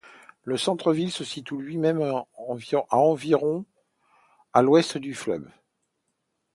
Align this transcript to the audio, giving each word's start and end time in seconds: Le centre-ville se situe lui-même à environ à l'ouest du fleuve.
Le 0.45 0.57
centre-ville 0.57 1.11
se 1.11 1.23
situe 1.23 1.57
lui-même 1.61 2.01
à 2.01 2.25
environ 2.89 3.65
à 4.51 4.63
l'ouest 4.63 4.97
du 4.97 5.13
fleuve. 5.13 5.47